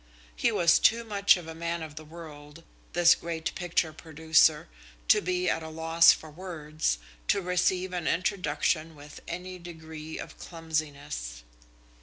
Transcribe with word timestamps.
He 0.35 0.51
was 0.51 0.79
too 0.79 1.03
much 1.03 1.37
a 1.37 1.43
man 1.53 1.83
of 1.83 1.95
the 1.95 2.03
world, 2.03 2.63
this 2.93 3.13
great 3.13 3.53
picture 3.53 3.93
producer, 3.93 4.67
to 5.09 5.21
be 5.21 5.47
at 5.47 5.61
a 5.61 5.69
loss 5.69 6.11
for 6.11 6.31
words, 6.31 6.97
to 7.27 7.39
receive 7.39 7.93
an 7.93 8.07
introduction 8.07 8.95
with 8.95 9.21
any 9.27 9.59
degree 9.59 10.17
of 10.17 10.39
clumsiness. 10.39 11.43